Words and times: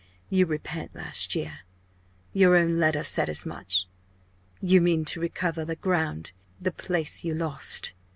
You 0.31 0.47
repent 0.47 0.95
last 0.95 1.35
year. 1.35 1.59
Your 2.33 2.55
own 2.55 2.79
letter 2.79 3.03
said 3.03 3.29
as 3.29 3.45
much. 3.45 3.87
You 4.59 4.81
mean 4.81 5.05
to 5.05 5.21
recover, 5.21 5.63
the 5.63 5.75
ground 5.75 6.33
the 6.59 6.71
place 6.71 7.23
you 7.23 7.35
lost. 7.35 7.93